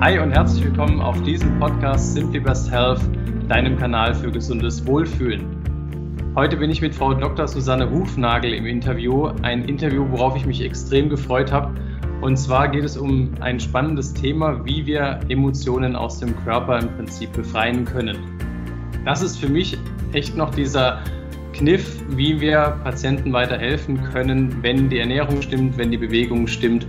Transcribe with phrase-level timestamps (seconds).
[0.00, 3.00] Hi und herzlich willkommen auf diesem Podcast Simply Best Health,
[3.48, 5.44] deinem Kanal für gesundes Wohlfühlen.
[6.36, 7.48] Heute bin ich mit Frau Dr.
[7.48, 11.74] Susanne Hufnagel im Interview, ein Interview, worauf ich mich extrem gefreut habe.
[12.20, 16.94] Und zwar geht es um ein spannendes Thema, wie wir Emotionen aus dem Körper im
[16.94, 18.18] Prinzip befreien können.
[19.04, 19.76] Das ist für mich
[20.12, 21.02] echt noch dieser
[21.54, 26.86] Kniff, wie wir Patienten weiterhelfen können, wenn die Ernährung stimmt, wenn die Bewegung stimmt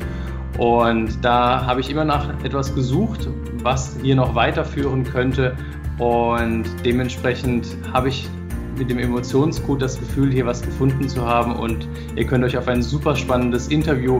[0.60, 3.30] und da habe ich immer nach etwas gesucht,
[3.64, 5.56] was hier noch weiterführen könnte.
[5.98, 8.30] Und dementsprechend habe ich
[8.78, 11.56] mit dem Emotionscode das Gefühl, hier was gefunden zu haben.
[11.56, 14.20] Und ihr könnt euch auf ein super spannendes Interview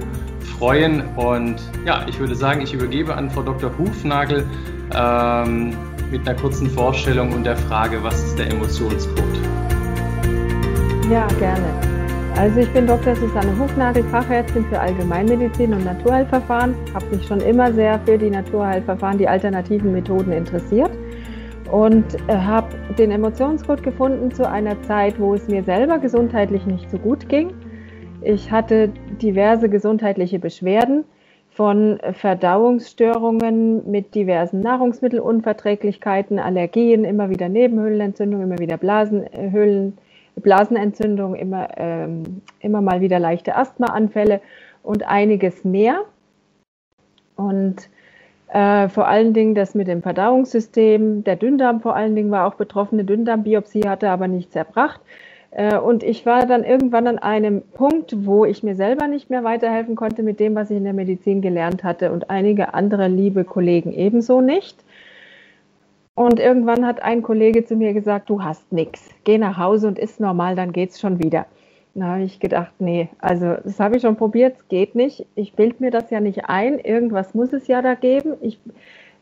[0.58, 1.04] freuen.
[1.18, 3.78] Und ja, ich würde sagen, ich übergebe an Frau Dr.
[3.78, 4.46] Hufnagel
[4.96, 5.76] ähm,
[6.10, 9.40] mit einer kurzen Vorstellung und der Frage, was ist der Emotionscode?
[11.10, 11.99] Ja, gerne.
[12.36, 13.16] Also ich bin Dr.
[13.16, 19.18] Susanne Hufnagel, Fachärztin für Allgemeinmedizin und Naturheilverfahren, habe mich schon immer sehr für die Naturheilverfahren,
[19.18, 20.92] die alternativen Methoden interessiert
[21.72, 26.90] und äh, habe den Emotionscode gefunden zu einer Zeit, wo es mir selber gesundheitlich nicht
[26.90, 27.54] so gut ging.
[28.22, 28.90] Ich hatte
[29.22, 31.06] diverse gesundheitliche Beschwerden
[31.52, 39.98] von Verdauungsstörungen mit diversen Nahrungsmittelunverträglichkeiten, Allergien, immer wieder Nebenhöhlenentzündung, immer wieder Blasenhöhlen
[40.40, 44.42] Blasenentzündung, immer, ähm, immer mal wieder leichte Asthmaanfälle
[44.84, 46.02] und einiges mehr.
[47.36, 47.90] Und
[48.52, 52.56] äh, vor allen Dingen das mit dem Verdauungssystem, der Dünndarm vor allen Dingen war auch
[52.56, 55.02] betroffen, eine Dünndarmbiopsie hatte aber nichts erbracht.
[55.52, 59.44] Äh, und ich war dann irgendwann an einem Punkt, wo ich mir selber nicht mehr
[59.44, 63.44] weiterhelfen konnte mit dem, was ich in der Medizin gelernt hatte und einige andere liebe
[63.44, 64.84] Kollegen ebenso nicht.
[66.20, 69.98] Und irgendwann hat ein Kollege zu mir gesagt, du hast nichts, geh nach Hause und
[69.98, 71.46] isst normal, dann geht's schon wieder.
[71.96, 75.26] Da habe ich gedacht, nee, also das habe ich schon probiert, es geht nicht.
[75.36, 78.34] Ich bilde mir das ja nicht ein, irgendwas muss es ja da geben.
[78.42, 78.60] Ich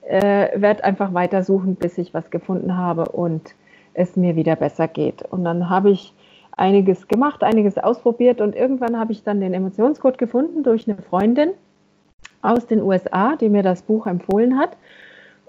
[0.08, 3.54] äh, werde einfach weiter suchen, bis ich was gefunden habe und
[3.94, 5.22] es mir wieder besser geht.
[5.22, 6.16] Und dann habe ich
[6.54, 11.52] einiges gemacht, einiges ausprobiert und irgendwann habe ich dann den Emotionscode gefunden durch eine Freundin
[12.42, 14.78] aus den USA, die mir das Buch empfohlen hat.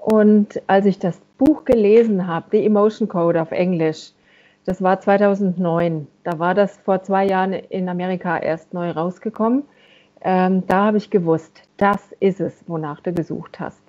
[0.01, 4.13] Und als ich das Buch gelesen habe, The Emotion Code auf Englisch,
[4.65, 6.07] das war 2009.
[6.25, 9.65] Da war das vor zwei Jahren in Amerika erst neu rausgekommen.
[10.21, 13.81] Ähm, da habe ich gewusst, das ist es, wonach du gesucht hast.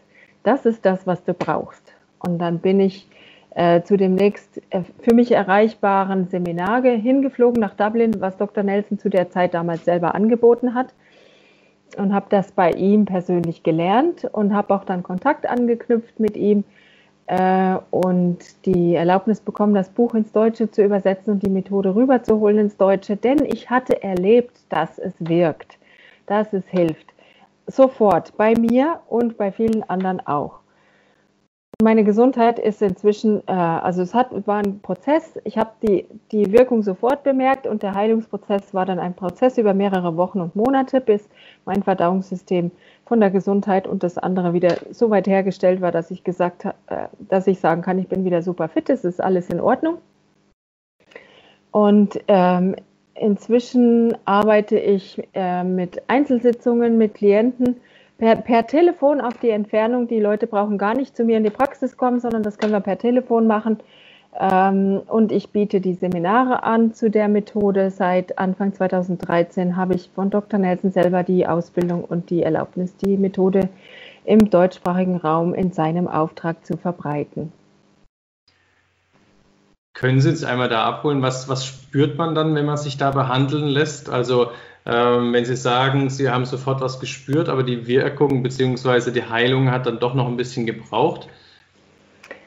[0.43, 1.93] Das ist das, was du brauchst.
[2.19, 3.09] Und dann bin ich
[3.55, 8.63] äh, zu dem nächst äh, für mich erreichbaren Seminar hingeflogen nach Dublin, was Dr.
[8.63, 10.93] Nelson zu der Zeit damals selber angeboten hat
[11.97, 16.63] und habe das bei ihm persönlich gelernt und habe auch dann Kontakt angeknüpft mit ihm
[17.27, 22.57] äh, und die Erlaubnis bekommen, das Buch ins Deutsche zu übersetzen und die Methode rüberzuholen
[22.57, 25.77] ins Deutsche, denn ich hatte erlebt, dass es wirkt,
[26.25, 27.13] dass es hilft.
[27.67, 30.58] Sofort bei mir und bei vielen anderen auch.
[31.81, 35.39] Meine Gesundheit ist inzwischen, äh, also es hat, war ein Prozess.
[35.45, 39.73] Ich habe die, die Wirkung sofort bemerkt und der Heilungsprozess war dann ein Prozess über
[39.73, 41.29] mehrere Wochen und Monate, bis
[41.63, 42.71] mein Verdauungssystem
[43.05, 47.07] von der Gesundheit und das andere wieder so weit hergestellt war, dass ich gesagt äh,
[47.29, 49.99] dass ich sagen kann, ich bin wieder super fit, es ist alles in Ordnung.
[51.71, 52.75] Und ähm,
[53.15, 57.77] inzwischen arbeite ich äh, mit Einzelsitzungen mit Klienten
[58.19, 60.07] per, per Telefon auf die Entfernung.
[60.07, 62.81] Die Leute brauchen gar nicht zu mir in die Praxis kommen, sondern das können wir
[62.81, 63.79] per Telefon machen.
[64.39, 67.89] Ähm, und ich biete die Seminare an zu der Methode.
[67.89, 70.59] Seit Anfang 2013 habe ich von Dr.
[70.59, 73.69] Nelson selber die Ausbildung und die Erlaubnis, die Methode
[74.25, 77.51] im deutschsprachigen Raum in seinem Auftrag zu verbreiten.
[79.93, 83.11] Können Sie uns einmal da abholen, was, was spürt man dann, wenn man sich da
[83.11, 84.09] behandeln lässt?
[84.09, 84.51] Also
[84.89, 89.11] ähm, wenn Sie sagen, Sie haben sofort was gespürt, aber die Wirkung bzw.
[89.11, 91.27] die Heilung hat dann doch noch ein bisschen gebraucht.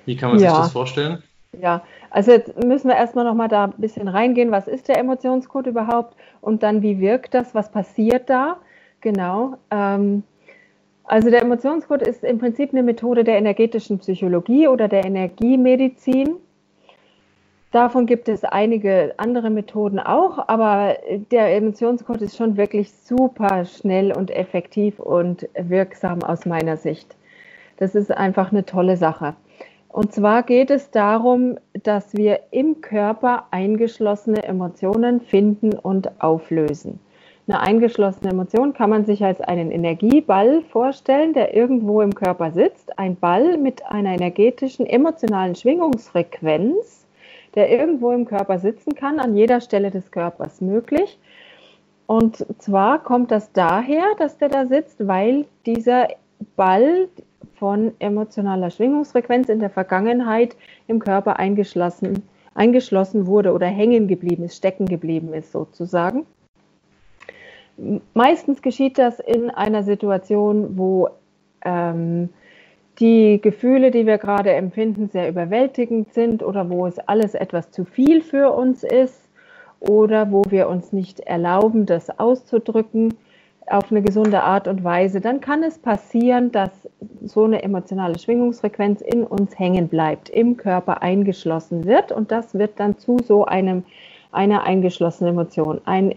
[0.06, 0.50] Wie kann man ja.
[0.50, 1.22] sich das vorstellen?
[1.60, 4.50] Ja, also jetzt müssen wir erstmal noch mal da ein bisschen reingehen.
[4.50, 6.16] Was ist der Emotionscode überhaupt?
[6.40, 7.54] Und dann, wie wirkt das?
[7.54, 8.56] Was passiert da?
[9.00, 9.58] Genau.
[9.70, 10.22] Ähm,
[11.04, 16.36] also der Emotionscode ist im Prinzip eine Methode der energetischen Psychologie oder der Energiemedizin.
[17.72, 20.94] Davon gibt es einige andere Methoden auch, aber
[21.30, 27.16] der Emotionscode ist schon wirklich super schnell und effektiv und wirksam aus meiner Sicht.
[27.78, 29.34] Das ist einfach eine tolle Sache.
[29.88, 37.00] Und zwar geht es darum, dass wir im Körper eingeschlossene Emotionen finden und auflösen.
[37.48, 42.98] Eine eingeschlossene Emotion kann man sich als einen Energieball vorstellen, der irgendwo im Körper sitzt.
[42.98, 47.01] Ein Ball mit einer energetischen, emotionalen Schwingungsfrequenz
[47.54, 51.18] der irgendwo im Körper sitzen kann, an jeder Stelle des Körpers möglich.
[52.06, 56.08] Und zwar kommt das daher, dass der da sitzt, weil dieser
[56.56, 57.08] Ball
[57.54, 60.56] von emotionaler Schwingungsfrequenz in der Vergangenheit
[60.88, 62.22] im Körper eingeschlossen,
[62.54, 66.26] eingeschlossen wurde oder hängen geblieben ist, stecken geblieben ist sozusagen.
[68.14, 71.08] Meistens geschieht das in einer Situation, wo
[71.64, 72.28] ähm,
[72.98, 77.84] die Gefühle, die wir gerade empfinden, sehr überwältigend sind oder wo es alles etwas zu
[77.84, 79.28] viel für uns ist
[79.80, 83.14] oder wo wir uns nicht erlauben, das auszudrücken
[83.66, 86.70] auf eine gesunde Art und Weise, dann kann es passieren, dass
[87.24, 92.78] so eine emotionale Schwingungsfrequenz in uns hängen bleibt, im Körper eingeschlossen wird und das wird
[92.78, 93.84] dann zu so einem
[94.32, 95.80] einer eingeschlossenen Emotion.
[95.84, 96.12] Ein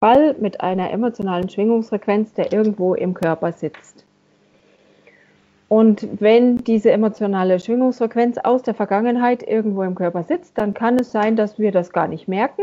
[0.00, 4.04] Ball mit einer emotionalen Schwingungsfrequenz, der irgendwo im Körper sitzt.
[5.74, 11.10] Und wenn diese emotionale Schwingungsfrequenz aus der Vergangenheit irgendwo im Körper sitzt, dann kann es
[11.10, 12.62] sein, dass wir das gar nicht merken,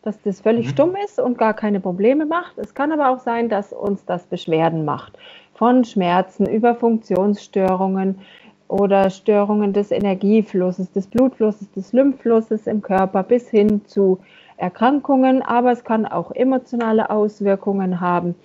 [0.00, 0.70] dass das völlig mhm.
[0.70, 2.56] stumm ist und gar keine Probleme macht.
[2.56, 5.18] Es kann aber auch sein, dass uns das Beschwerden macht.
[5.56, 8.20] Von Schmerzen über Funktionsstörungen
[8.66, 14.20] oder Störungen des Energieflusses, des Blutflusses, des Lymphflusses im Körper bis hin zu
[14.56, 15.42] Erkrankungen.
[15.42, 18.36] Aber es kann auch emotionale Auswirkungen haben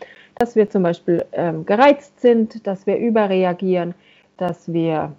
[0.44, 3.94] dass wir zum Beispiel ähm, gereizt sind, dass wir überreagieren,
[4.36, 5.14] dass wir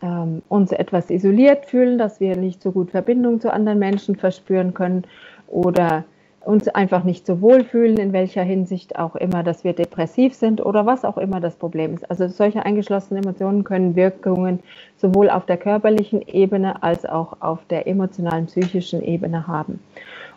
[0.00, 4.72] ähm, uns etwas isoliert fühlen, dass wir nicht so gut Verbindung zu anderen Menschen verspüren
[4.72, 5.04] können
[5.46, 6.04] oder
[6.40, 10.64] uns einfach nicht so wohl fühlen, in welcher Hinsicht auch immer, dass wir depressiv sind
[10.64, 12.10] oder was auch immer das Problem ist.
[12.10, 14.60] Also solche eingeschlossenen Emotionen können Wirkungen
[14.96, 19.80] sowohl auf der körperlichen Ebene als auch auf der emotionalen, psychischen Ebene haben.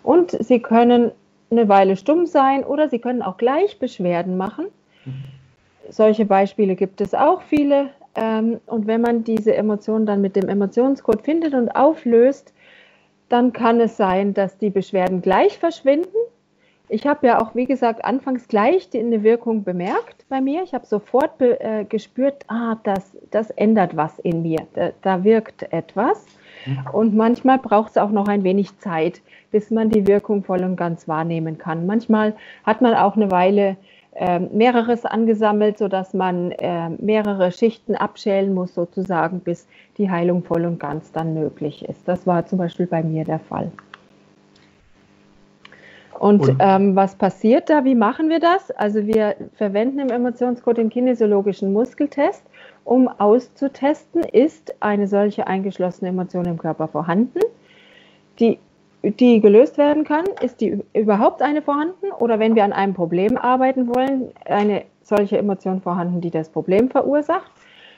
[0.03, 1.11] Und sie können
[1.51, 4.67] eine Weile stumm sein oder sie können auch gleich Beschwerden machen.
[5.05, 5.13] Mhm.
[5.89, 7.89] Solche Beispiele gibt es auch viele.
[8.15, 12.53] Ähm, und wenn man diese Emotionen dann mit dem Emotionscode findet und auflöst,
[13.29, 16.17] dann kann es sein, dass die Beschwerden gleich verschwinden.
[16.89, 20.63] Ich habe ja auch, wie gesagt, anfangs gleich die, eine Wirkung bemerkt bei mir.
[20.63, 24.67] Ich habe sofort äh, gespürt, ah, das, das ändert was in mir.
[24.73, 26.25] Da, da wirkt etwas.
[26.65, 26.85] Mhm.
[26.91, 29.21] Und manchmal braucht es auch noch ein wenig Zeit,
[29.51, 31.85] bis man die Wirkung voll und ganz wahrnehmen kann.
[31.85, 33.77] Manchmal hat man auch eine Weile
[34.13, 39.67] äh, mehreres angesammelt, sodass man äh, mehrere Schichten abschälen muss, sozusagen, bis
[39.97, 42.07] die Heilung voll und ganz dann möglich ist.
[42.07, 43.71] Das war zum Beispiel bei mir der Fall.
[46.21, 47.83] Und, und ähm, was passiert da?
[47.83, 48.69] Wie machen wir das?
[48.69, 52.43] Also wir verwenden im Emotionscode den kinesiologischen Muskeltest,
[52.83, 57.39] um auszutesten, ist eine solche eingeschlossene Emotion im Körper vorhanden.
[58.39, 58.59] Die
[59.03, 60.25] die gelöst werden kann?
[60.41, 62.11] Ist die überhaupt eine vorhanden?
[62.19, 66.89] Oder wenn wir an einem Problem arbeiten wollen, eine solche Emotion vorhanden, die das Problem
[66.89, 67.51] verursacht?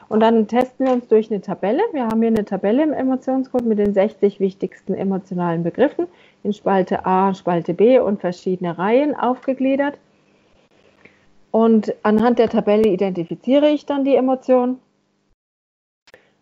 [0.09, 1.81] Und dann testen wir uns durch eine Tabelle.
[1.91, 6.07] Wir haben hier eine Tabelle im Emotionscode mit den 60 wichtigsten emotionalen Begriffen
[6.43, 9.97] in Spalte A, Spalte B und verschiedene Reihen aufgegliedert.
[11.55, 14.79] Und anhand der Tabelle identifiziere ich dann die Emotion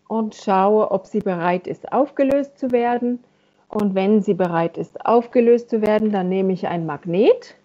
[0.08, 3.22] und schaue, ob sie bereit ist, aufgelöst zu werden
[3.68, 7.56] und wenn sie bereit ist, aufgelöst zu werden, dann nehme ich ein Magnet,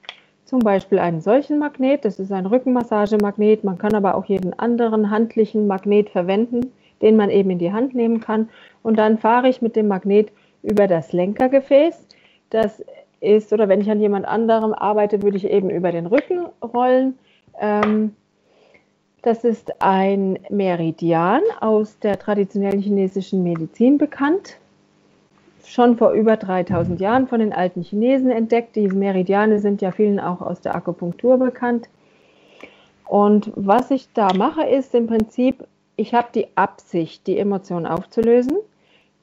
[0.43, 2.03] zum Beispiel einen solchen Magnet.
[2.03, 3.63] Das ist ein Rückenmassagemagnet.
[3.63, 7.95] Man kann aber auch jeden anderen handlichen Magnet verwenden, den man eben in die Hand
[7.95, 8.49] nehmen kann.
[8.83, 10.33] Und dann fahre ich mit dem Magnet
[10.63, 12.07] über das Lenkergefäß.
[12.49, 12.83] Das
[13.21, 17.17] ist, oder wenn ich an jemand anderem arbeite, würde ich eben über den Rücken rollen.
[17.59, 18.15] Ähm,
[19.21, 24.57] das ist ein Meridian aus der traditionellen chinesischen Medizin bekannt
[25.67, 28.75] schon vor über 3000 Jahren von den alten Chinesen entdeckt.
[28.75, 31.89] Die Meridiane sind ja vielen auch aus der Akupunktur bekannt.
[33.05, 38.57] Und was ich da mache, ist im Prinzip, ich habe die Absicht, die Emotion aufzulösen.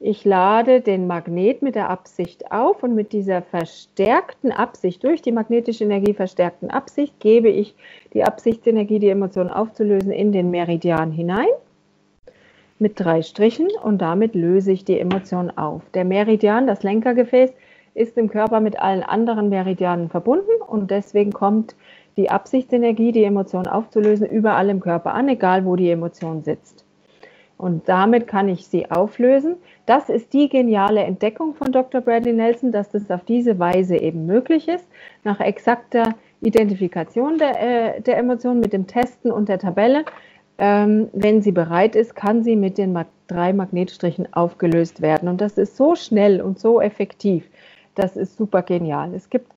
[0.07, 5.31] Ich lade den Magnet mit der Absicht auf und mit dieser verstärkten Absicht, durch die
[5.31, 7.73] magnetische Energie verstärkten Absicht, gebe ich
[8.13, 11.47] die Absichtsenergie, die Emotion aufzulösen, in den Meridian hinein
[12.77, 15.81] mit drei Strichen und damit löse ich die Emotion auf.
[15.95, 17.51] Der Meridian, das Lenkergefäß,
[17.95, 21.75] ist im Körper mit allen anderen Meridianen verbunden und deswegen kommt
[22.15, 26.84] die Absichtsenergie, die Emotion aufzulösen, überall im Körper an, egal wo die Emotion sitzt.
[27.57, 29.55] Und damit kann ich sie auflösen.
[29.85, 32.01] Das ist die geniale Entdeckung von Dr.
[32.01, 34.85] Bradley Nelson, dass das auf diese Weise eben möglich ist,
[35.23, 40.03] nach exakter Identifikation der, äh, der Emotion mit dem Testen und der Tabelle
[40.57, 42.97] ähm, wenn sie bereit ist, kann sie mit den
[43.27, 45.27] drei Magnetstrichen aufgelöst werden.
[45.27, 47.49] Und das ist so schnell und so effektiv.
[47.95, 49.13] Das ist super genial.
[49.13, 49.51] Es gibt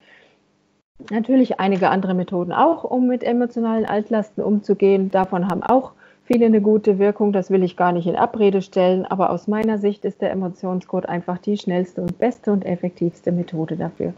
[1.11, 5.11] natürlich einige andere Methoden auch, um mit emotionalen Altlasten umzugehen.
[5.11, 5.93] Davon haben auch
[6.35, 7.33] eine gute Wirkung.
[7.33, 9.05] Das will ich gar nicht in Abrede stellen.
[9.07, 13.77] Aber aus meiner Sicht ist der Emotionscode einfach die schnellste und beste und effektivste Methode
[13.77, 14.15] dafür.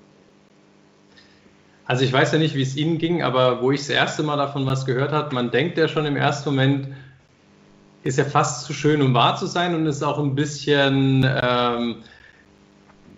[1.90, 4.37] Also ich weiß ja nicht, wie es Ihnen ging, aber wo ich das erste Mal
[4.37, 6.88] davon was gehört habe, man denkt ja schon im ersten Moment,
[8.05, 11.97] ist ja fast zu schön, um wahr zu sein und ist auch ein bisschen, ähm,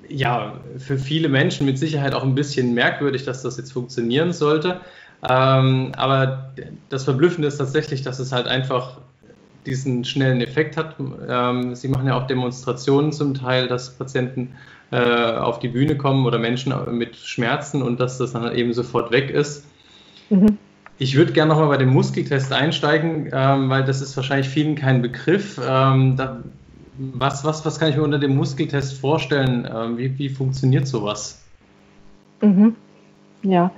[0.09, 4.81] ja, für viele Menschen mit Sicherheit auch ein bisschen merkwürdig, dass das jetzt funktionieren sollte.
[5.29, 6.53] Ähm, aber
[6.89, 8.99] das Verblüffende ist tatsächlich, dass es halt einfach
[9.67, 10.97] diesen schnellen Effekt hat.
[11.29, 14.57] Ähm, Sie machen ja auch Demonstrationen zum Teil, dass Patienten
[14.91, 19.13] äh, auf die Bühne kommen oder Menschen mit Schmerzen und dass das dann eben sofort
[19.13, 19.65] weg ist.
[20.31, 20.59] Mhm.
[20.99, 25.03] Ich würde gerne nochmal bei dem Muskeltest einsteigen, ähm, weil das ist wahrscheinlich vielen kein
[25.03, 25.61] Begriff.
[25.65, 26.43] Ähm, da,
[26.99, 29.69] was, was, was kann ich mir unter dem Muskeltest vorstellen?
[29.73, 31.43] Ähm, wie, wie funktioniert sowas?
[32.41, 32.77] Mhm.
[33.43, 33.71] Ja,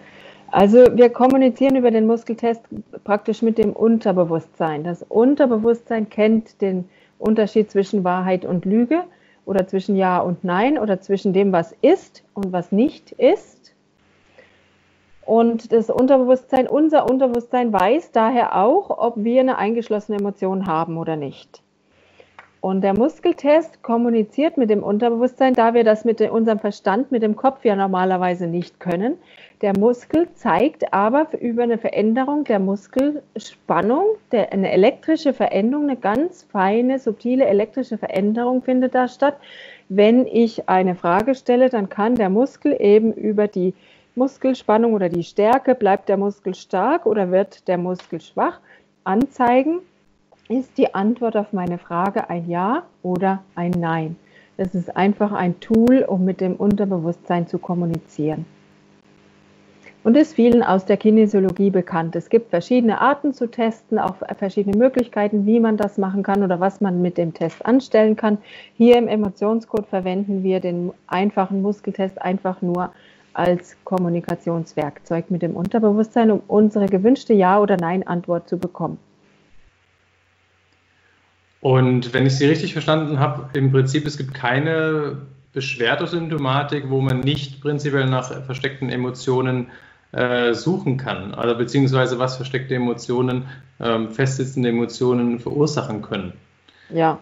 [0.54, 2.62] also wir kommunizieren über den Muskeltest
[3.02, 4.84] praktisch mit dem Unterbewusstsein.
[4.84, 9.02] Das Unterbewusstsein kennt den Unterschied zwischen Wahrheit und Lüge
[9.46, 13.74] oder zwischen Ja und Nein oder zwischen dem, was ist und was nicht ist.
[15.26, 21.16] Und das Unterbewusstsein, unser Unterbewusstsein weiß daher auch, ob wir eine eingeschlossene Emotion haben oder
[21.16, 21.64] nicht.
[22.60, 27.34] Und der Muskeltest kommuniziert mit dem Unterbewusstsein, da wir das mit unserem Verstand, mit dem
[27.34, 29.18] Kopf ja normalerweise nicht können.
[29.64, 36.42] Der Muskel zeigt aber über eine Veränderung der Muskelspannung, der, eine elektrische Veränderung, eine ganz
[36.42, 39.38] feine, subtile elektrische Veränderung findet da statt.
[39.88, 43.72] Wenn ich eine Frage stelle, dann kann der Muskel eben über die
[44.16, 48.60] Muskelspannung oder die Stärke, bleibt der Muskel stark oder wird der Muskel schwach,
[49.04, 49.78] anzeigen,
[50.50, 54.16] ist die Antwort auf meine Frage ein Ja oder ein Nein.
[54.58, 58.44] Das ist einfach ein Tool, um mit dem Unterbewusstsein zu kommunizieren.
[60.04, 62.14] Und ist vielen aus der Kinesiologie bekannt.
[62.14, 66.60] Es gibt verschiedene Arten zu testen, auch verschiedene Möglichkeiten, wie man das machen kann oder
[66.60, 68.36] was man mit dem Test anstellen kann.
[68.76, 72.92] Hier im Emotionscode verwenden wir den einfachen Muskeltest einfach nur
[73.32, 78.98] als Kommunikationswerkzeug mit dem Unterbewusstsein, um unsere gewünschte Ja- oder Nein-Antwort zu bekommen.
[81.62, 85.22] Und wenn ich Sie richtig verstanden habe, im Prinzip, es gibt keine
[85.54, 89.68] Beschwerdesymptomatik, wo man nicht prinzipiell nach versteckten Emotionen
[90.14, 93.46] äh, suchen kann, also beziehungsweise was versteckte Emotionen,
[93.80, 96.32] ähm, festsitzende Emotionen verursachen können.
[96.90, 97.18] Ja,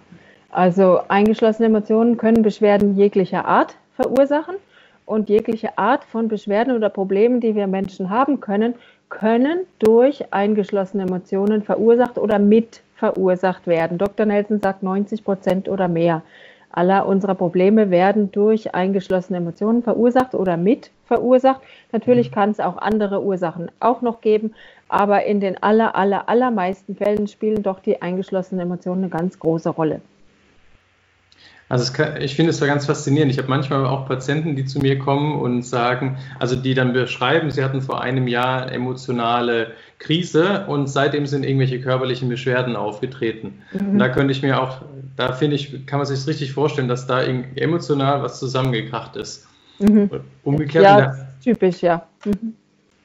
[0.51, 4.57] also eingeschlossene Emotionen können Beschwerden jeglicher Art verursachen
[5.07, 8.75] und jegliche Art von Beschwerden oder Problemen, die wir Menschen haben können,
[9.09, 13.99] können durch eingeschlossene Emotionen verursacht oder mit verursacht werden.
[13.99, 14.27] Dr.
[14.27, 16.23] Nelson sagt 90 Prozent oder mehr
[16.73, 21.61] aller unserer Probleme werden durch eingeschlossene Emotionen verursacht oder mit verursacht.
[21.93, 22.35] Natürlich mhm.
[22.35, 24.55] kann es auch andere Ursachen auch noch geben,
[24.89, 29.71] aber in den aller, aller, allermeisten Fällen spielen doch die eingeschlossenen Emotionen eine ganz große
[29.71, 30.01] Rolle.
[31.69, 33.33] Also kann, ich finde es da ganz faszinierend.
[33.33, 37.51] Ich habe manchmal auch Patienten, die zu mir kommen und sagen, also die dann beschreiben,
[37.51, 43.63] sie hatten vor einem Jahr emotionale Krise und seitdem sind irgendwelche körperlichen Beschwerden aufgetreten.
[43.73, 43.93] Mhm.
[43.93, 44.83] Und da könnte ich mir auch,
[45.17, 49.47] da finde ich, kann man sich richtig vorstellen, dass da emotional was zusammengekracht ist.
[49.79, 50.11] Mhm.
[50.43, 50.85] Umgekehrt.
[50.85, 52.07] Ja, typisch, ja.
[52.25, 52.55] Mhm.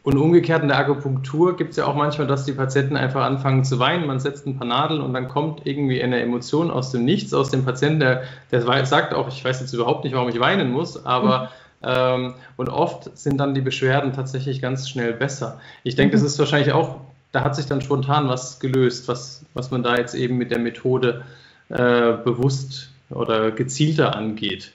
[0.08, 3.66] Und umgekehrt in der Akupunktur gibt es ja auch manchmal, dass die Patienten einfach anfangen
[3.66, 4.08] zu weinen.
[4.08, 7.50] Man setzt ein paar Nadeln und dann kommt irgendwie eine Emotion aus dem Nichts, aus
[7.50, 11.06] dem Patienten, der, der sagt auch, ich weiß jetzt überhaupt nicht, warum ich weinen muss,
[11.06, 11.50] aber
[11.82, 11.88] mhm.
[11.90, 15.60] ähm, und oft sind dann die Beschwerden tatsächlich ganz schnell besser.
[15.84, 16.22] Ich denke, mhm.
[16.22, 17.02] das ist wahrscheinlich auch,
[17.34, 20.60] da hat sich dann spontan was gelöst, was, was man da jetzt eben mit der
[20.60, 21.26] Methode
[21.68, 24.72] äh, bewusst oder gezielter angeht.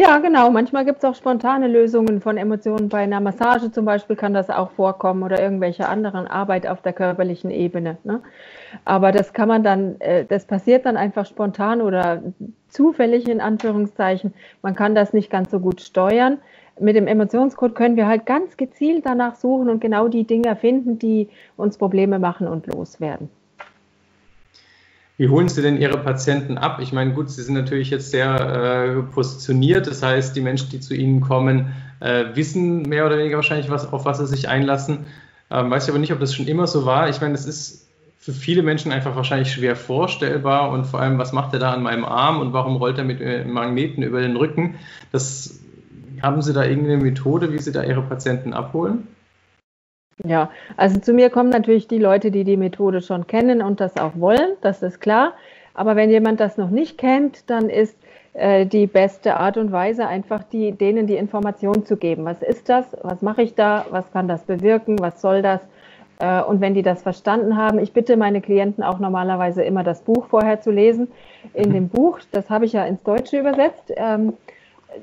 [0.00, 0.48] Ja, genau.
[0.52, 2.88] Manchmal gibt es auch spontane Lösungen von Emotionen.
[2.88, 6.92] Bei einer Massage zum Beispiel kann das auch vorkommen oder irgendwelche anderen Arbeit auf der
[6.92, 7.98] körperlichen Ebene.
[8.04, 8.22] Ne?
[8.84, 12.22] Aber das kann man dann, äh, das passiert dann einfach spontan oder
[12.68, 14.34] zufällig in Anführungszeichen.
[14.62, 16.38] Man kann das nicht ganz so gut steuern.
[16.78, 21.00] Mit dem Emotionscode können wir halt ganz gezielt danach suchen und genau die Dinge finden,
[21.00, 23.30] die uns Probleme machen und loswerden.
[25.18, 26.78] Wie holen Sie denn Ihre Patienten ab?
[26.80, 29.88] Ich meine, gut, Sie sind natürlich jetzt sehr äh, positioniert.
[29.88, 33.92] Das heißt, die Menschen, die zu Ihnen kommen, äh, wissen mehr oder weniger wahrscheinlich, was,
[33.92, 35.06] auf was sie sich einlassen.
[35.50, 37.08] Ähm, weiß ich aber nicht, ob das schon immer so war.
[37.08, 40.70] Ich meine, das ist für viele Menschen einfach wahrscheinlich schwer vorstellbar.
[40.70, 43.20] Und vor allem, was macht er da an meinem Arm und warum rollt er mit
[43.20, 44.76] äh, Magneten über den Rücken?
[45.10, 45.58] Das,
[46.22, 49.08] haben Sie da irgendeine Methode, wie Sie da Ihre Patienten abholen?
[50.24, 53.96] Ja, also zu mir kommen natürlich die Leute, die die Methode schon kennen und das
[53.96, 55.34] auch wollen, das ist klar.
[55.74, 57.96] Aber wenn jemand das noch nicht kennt, dann ist
[58.32, 62.24] äh, die beste Art und Weise einfach die, denen die Information zu geben.
[62.24, 62.84] Was ist das?
[63.02, 63.86] Was mache ich da?
[63.90, 64.98] Was kann das bewirken?
[64.98, 65.60] Was soll das?
[66.18, 70.02] Äh, und wenn die das verstanden haben, ich bitte meine Klienten auch normalerweise immer das
[70.02, 71.08] Buch vorher zu lesen.
[71.54, 71.74] In mhm.
[71.74, 74.34] dem Buch, das habe ich ja ins Deutsche übersetzt, ähm,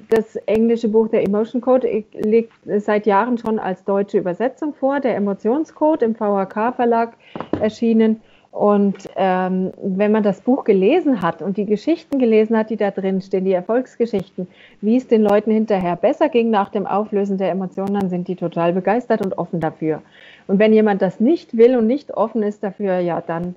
[0.10, 5.15] das englische Buch der Emotion Code liegt seit Jahren schon als deutsche Übersetzung vor, der
[5.15, 7.13] Emotionscode im VHK Verlag
[7.60, 8.22] erschienen.
[8.51, 12.89] Und ähm, wenn man das Buch gelesen hat und die Geschichten gelesen hat, die da
[12.89, 14.48] drin stehen, die Erfolgsgeschichten,
[14.80, 18.38] wie es den Leuten hinterher besser ging nach dem Auflösen der Emotionen, dann sind die
[18.38, 20.01] total begeistert und offen dafür.
[20.48, 23.56] Und wenn jemand das nicht will und nicht offen ist dafür, ja, dann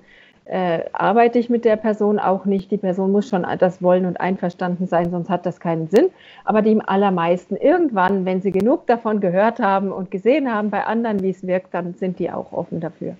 [0.49, 2.71] äh, arbeite ich mit der Person auch nicht.
[2.71, 6.09] Die Person muss schon das wollen und einverstanden sein, sonst hat das keinen Sinn.
[6.43, 10.85] Aber die im allermeisten irgendwann, wenn sie genug davon gehört haben und gesehen haben bei
[10.85, 13.15] anderen, wie es wirkt, dann sind die auch offen dafür.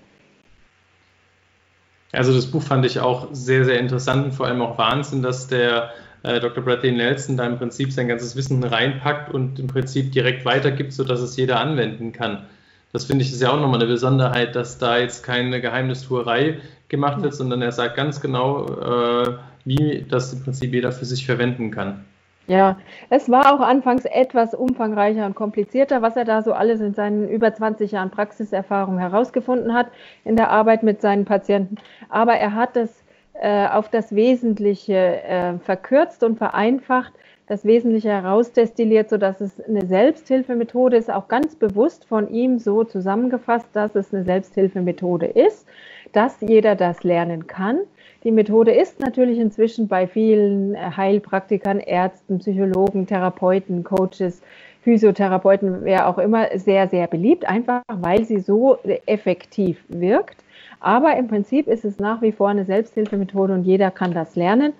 [2.11, 5.45] Also das Buch fand ich auch sehr, sehr interessant und vor allem auch Wahnsinn, dass
[5.45, 5.91] der
[6.23, 6.63] äh, Dr.
[6.63, 11.19] Bradley Nelson da im Prinzip sein ganzes Wissen reinpackt und im Prinzip direkt weitergibt, sodass
[11.19, 12.47] es jeder anwenden kann.
[12.91, 16.57] Das finde ich ist ja auch nochmal eine Besonderheit, dass da jetzt keine Geheimnistuerei
[16.89, 21.25] gemacht wird, sondern er sagt ganz genau, äh, wie das im Prinzip jeder für sich
[21.25, 22.05] verwenden kann.
[22.47, 22.77] Ja,
[23.11, 27.29] es war auch anfangs etwas umfangreicher und komplizierter, was er da so alles in seinen
[27.29, 29.87] über 20 Jahren Praxiserfahrung herausgefunden hat
[30.25, 31.75] in der Arbeit mit seinen Patienten.
[32.09, 33.03] Aber er hat es
[33.33, 37.13] äh, auf das Wesentliche äh, verkürzt und vereinfacht,
[37.45, 43.67] das Wesentliche herausdestilliert, sodass es eine Selbsthilfemethode ist, auch ganz bewusst von ihm so zusammengefasst,
[43.73, 45.67] dass es eine Selbsthilfemethode ist,
[46.11, 47.79] dass jeder das lernen kann
[48.23, 54.41] die Methode ist natürlich inzwischen bei vielen Heilpraktikern, Ärzten, Psychologen, Therapeuten, Coaches,
[54.81, 60.43] Physiotherapeuten, wer auch immer, sehr, sehr beliebt, einfach weil sie so effektiv wirkt.
[60.81, 64.73] Aber im Prinzip ist es nach wie vor eine Selbsthilfemethode und jeder kann das lernen.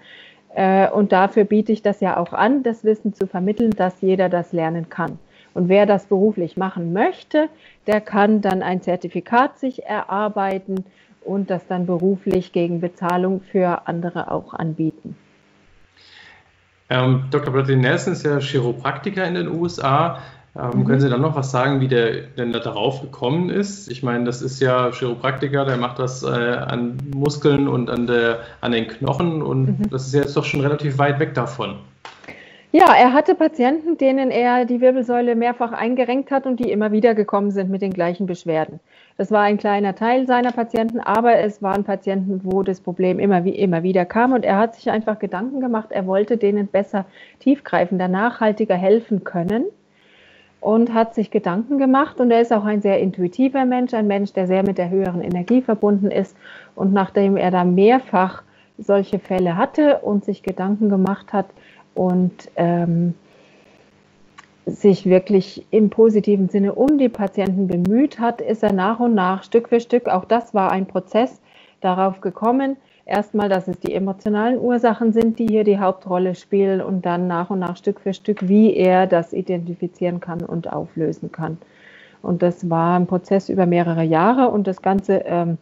[0.54, 4.28] Äh, und dafür biete ich das ja auch an, das Wissen zu vermitteln, dass jeder
[4.28, 5.18] das lernen kann.
[5.54, 7.50] Und wer das beruflich machen möchte,
[7.88, 10.86] der kann dann ein Zertifikat sich erarbeiten
[11.24, 15.16] und das dann beruflich gegen Bezahlung für andere auch anbieten.
[16.90, 17.54] Ähm, Dr.
[17.54, 20.20] Bradley Nelson ist ja Chiropraktiker in den USA.
[20.56, 20.86] Ähm, mhm.
[20.86, 23.90] Können Sie dann noch was sagen, wie der denn da darauf gekommen ist?
[23.92, 28.40] Ich meine, das ist ja Chiropraktiker, der macht das äh, an Muskeln und an, der,
[28.62, 29.90] an den Knochen und mhm.
[29.92, 31.76] das ist jetzt doch schon relativ weit weg davon.
[32.72, 37.16] Ja, er hatte Patienten, denen er die Wirbelsäule mehrfach eingerenkt hat und die immer wieder
[37.16, 38.80] gekommen sind mit den gleichen Beschwerden.
[39.18, 43.44] Das war ein kleiner Teil seiner Patienten, aber es waren Patienten, wo das Problem immer,
[43.44, 47.06] wie, immer wieder kam und er hat sich einfach Gedanken gemacht, er wollte denen besser,
[47.40, 49.66] tiefgreifender, nachhaltiger helfen können
[50.62, 52.20] und hat sich Gedanken gemacht.
[52.20, 55.22] Und er ist auch ein sehr intuitiver Mensch, ein Mensch, der sehr mit der höheren
[55.22, 56.38] Energie verbunden ist.
[56.76, 58.44] Und nachdem er da mehrfach
[58.78, 61.48] solche Fälle hatte und sich Gedanken gemacht hat,
[62.00, 63.14] und ähm,
[64.66, 69.44] sich wirklich im positiven Sinne um die Patienten bemüht hat, ist er nach und nach,
[69.44, 71.42] Stück für Stück, auch das war ein Prozess,
[71.82, 77.06] darauf gekommen, erstmal, dass es die emotionalen Ursachen sind, die hier die Hauptrolle spielen und
[77.06, 81.58] dann nach und nach Stück für Stück, wie er das identifizieren kann und auflösen kann.
[82.22, 85.58] Und das war ein Prozess über mehrere Jahre und das Ganze ähm,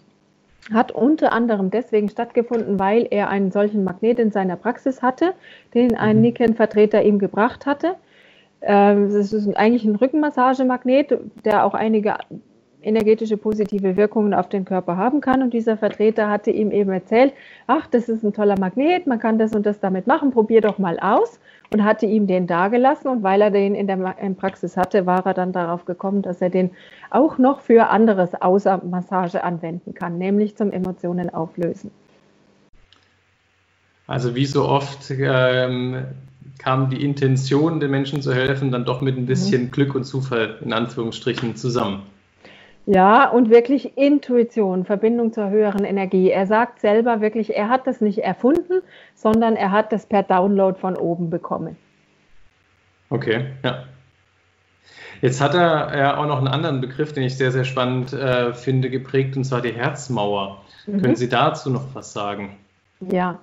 [0.73, 5.33] hat unter anderem deswegen stattgefunden, weil er einen solchen Magnet in seiner Praxis hatte,
[5.73, 6.21] den ein mhm.
[6.23, 7.95] Niken-Vertreter ihm gebracht hatte.
[8.61, 12.15] Ähm, das ist eigentlich ein Rückenmassagemagnet, der auch einige
[12.81, 15.41] energetische positive Wirkungen auf den Körper haben kann.
[15.41, 17.33] Und dieser Vertreter hatte ihm eben erzählt,
[17.65, 20.77] ach, das ist ein toller Magnet, man kann das und das damit machen, probier doch
[20.77, 21.39] mal aus
[21.71, 23.09] und hatte ihm den dagelassen.
[23.09, 23.97] Und weil er den in der
[24.37, 26.71] Praxis hatte, war er dann darauf gekommen, dass er den
[27.09, 31.91] auch noch für anderes außer Massage anwenden kann, nämlich zum Emotionen auflösen.
[34.05, 36.05] Also wie so oft ähm,
[36.59, 39.71] kam die Intention, den Menschen zu helfen, dann doch mit ein bisschen mhm.
[39.71, 42.03] Glück und Zufall in Anführungsstrichen zusammen.
[42.87, 46.29] Ja, und wirklich Intuition, Verbindung zur höheren Energie.
[46.31, 48.81] Er sagt selber wirklich, er hat das nicht erfunden,
[49.13, 51.75] sondern er hat das per Download von oben bekommen.
[53.09, 53.83] Okay, ja.
[55.21, 58.53] Jetzt hat er ja auch noch einen anderen Begriff, den ich sehr, sehr spannend äh,
[58.53, 60.61] finde, geprägt, und zwar die Herzmauer.
[60.85, 61.01] Mhm.
[61.01, 62.55] Können Sie dazu noch was sagen?
[63.01, 63.39] Ja,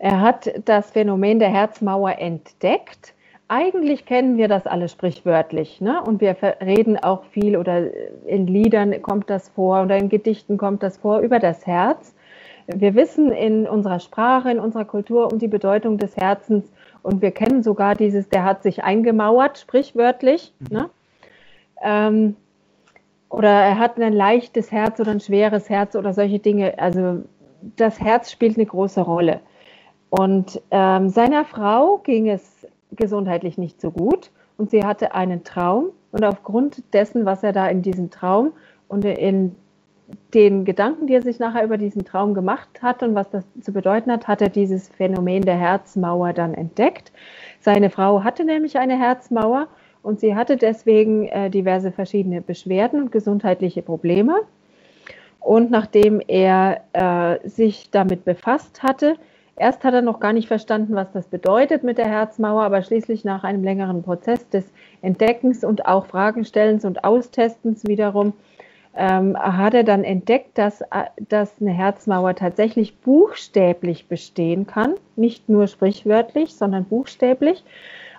[0.00, 3.14] er hat das Phänomen der Herzmauer entdeckt
[3.50, 6.00] eigentlich kennen wir das alle sprichwörtlich, ne?
[6.04, 7.90] Und wir reden auch viel oder
[8.24, 12.14] in Liedern kommt das vor oder in Gedichten kommt das vor über das Herz.
[12.68, 16.70] Wir wissen in unserer Sprache, in unserer Kultur um die Bedeutung des Herzens
[17.02, 20.76] und wir kennen sogar dieses, der hat sich eingemauert, sprichwörtlich, mhm.
[20.76, 20.90] ne?
[21.82, 22.36] Ähm,
[23.30, 26.78] oder er hat ein leichtes Herz oder ein schweres Herz oder solche Dinge.
[26.78, 27.24] Also
[27.76, 29.40] das Herz spielt eine große Rolle.
[30.08, 32.60] Und ähm, seiner Frau ging es
[32.92, 37.68] gesundheitlich nicht so gut und sie hatte einen Traum und aufgrund dessen, was er da
[37.68, 38.52] in diesem Traum
[38.88, 39.54] und in
[40.34, 43.72] den Gedanken, die er sich nachher über diesen Traum gemacht hat und was das zu
[43.72, 47.12] bedeuten hat, hat er dieses Phänomen der Herzmauer dann entdeckt.
[47.60, 49.68] Seine Frau hatte nämlich eine Herzmauer
[50.02, 54.40] und sie hatte deswegen äh, diverse verschiedene Beschwerden und gesundheitliche Probleme.
[55.40, 59.14] Und nachdem er äh, sich damit befasst hatte,
[59.60, 63.24] erst hat er noch gar nicht verstanden, was das bedeutet mit der Herzmauer, aber schließlich
[63.24, 64.64] nach einem längeren Prozess des
[65.02, 68.32] Entdeckens und auch Fragenstellens und Austestens wiederum
[68.96, 75.48] ähm, hat er dann entdeckt, dass, äh, dass eine Herzmauer tatsächlich buchstäblich bestehen kann, nicht
[75.48, 77.62] nur sprichwörtlich, sondern buchstäblich.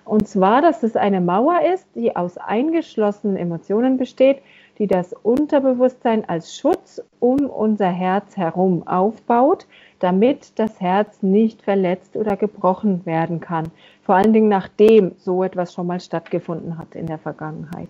[0.06, 4.38] Und zwar, dass es eine Mauer ist, die aus eingeschlossenen Emotionen besteht,
[4.82, 9.67] die das Unterbewusstsein als Schutz um unser Herz herum aufbaut,
[10.00, 13.67] damit das Herz nicht verletzt oder gebrochen werden kann.
[14.02, 17.89] Vor allen Dingen nachdem so etwas schon mal stattgefunden hat in der Vergangenheit.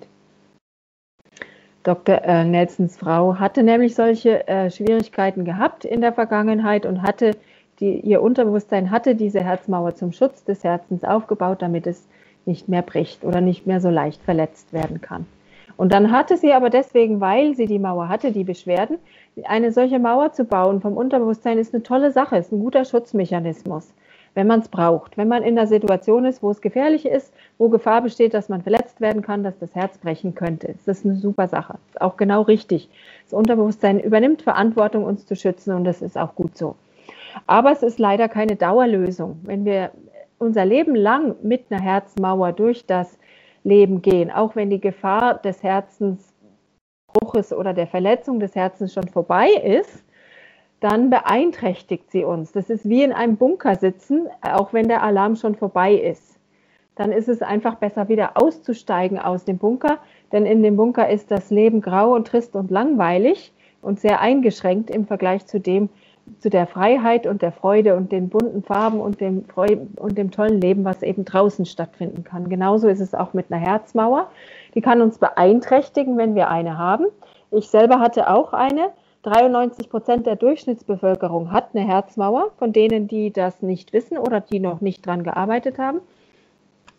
[1.84, 2.22] Dr.
[2.26, 7.38] Äh, Nelsons Frau hatte nämlich solche äh, Schwierigkeiten gehabt in der Vergangenheit und hatte
[7.80, 12.06] die, ihr Unterbewusstsein hatte diese Herzmauer zum Schutz des Herzens aufgebaut, damit es
[12.46, 15.26] nicht mehr bricht oder nicht mehr so leicht verletzt werden kann.
[15.78, 18.98] Und dann hatte sie aber deswegen, weil sie die Mauer hatte, die Beschwerden,
[19.44, 23.94] eine solche Mauer zu bauen vom Unterbewusstsein ist eine tolle Sache, ist ein guter Schutzmechanismus
[24.34, 25.18] wenn man es braucht.
[25.18, 28.62] Wenn man in der Situation ist, wo es gefährlich ist, wo Gefahr besteht, dass man
[28.62, 30.68] verletzt werden kann, dass das Herz brechen könnte.
[30.68, 31.78] ist Das eine super Sache.
[31.90, 32.90] Ist auch genau richtig.
[33.26, 36.76] Das Unterbewusstsein übernimmt Verantwortung, uns zu schützen und das ist auch gut so.
[37.48, 39.40] Aber es ist leider keine Dauerlösung.
[39.44, 39.92] Wenn wir
[40.38, 43.18] unser Leben lang mit einer Herzmauer durch das
[43.64, 49.50] Leben gehen, auch wenn die Gefahr des Herzensbruches oder der Verletzung des Herzens schon vorbei
[49.50, 50.04] ist,
[50.80, 52.52] dann beeinträchtigt sie uns.
[52.52, 56.40] Das ist wie in einem Bunker sitzen, auch wenn der Alarm schon vorbei ist.
[56.96, 60.00] Dann ist es einfach besser, wieder auszusteigen aus dem Bunker,
[60.32, 64.90] denn in dem Bunker ist das Leben grau und trist und langweilig und sehr eingeschränkt
[64.90, 65.90] im Vergleich zu dem,
[66.40, 69.46] zu der Freiheit und der Freude und den bunten Farben und dem,
[69.96, 72.50] und dem tollen Leben, was eben draußen stattfinden kann.
[72.50, 74.30] Genauso ist es auch mit einer Herzmauer.
[74.74, 77.06] Die kann uns beeinträchtigen, wenn wir eine haben.
[77.52, 78.92] Ich selber hatte auch eine
[79.24, 84.60] 93 Prozent der Durchschnittsbevölkerung hat eine Herzmauer, von denen, die das nicht wissen oder die
[84.60, 86.02] noch nicht dran gearbeitet haben.